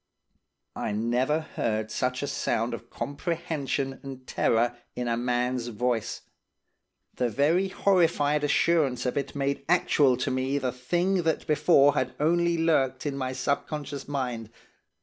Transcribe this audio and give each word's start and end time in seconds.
"I 0.75 0.93
never 0.93 1.41
heard 1.41 1.91
such 1.91 2.23
a 2.23 2.27
sound 2.27 2.73
of 2.73 2.89
comprehension 2.89 3.99
and 4.01 4.25
terror 4.25 4.75
in 4.95 5.07
a 5.07 5.15
man's 5.15 5.67
voice. 5.67 6.21
The 7.13 7.29
very 7.29 7.67
horrified 7.67 8.43
assurance 8.43 9.05
of 9.05 9.15
it 9.15 9.35
made 9.35 9.63
actual 9.69 10.17
to 10.17 10.31
me 10.31 10.57
the 10.57 10.71
thing 10.71 11.21
that 11.21 11.45
before 11.45 11.93
had 11.93 12.15
only 12.19 12.57
lurked 12.57 13.05
in 13.05 13.15
my 13.15 13.33
subconscious 13.33 14.07
mind. 14.07 14.49